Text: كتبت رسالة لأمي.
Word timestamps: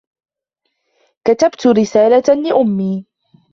كتبت 1.27 1.67
رسالة 1.67 2.23
لأمي. 2.41 3.05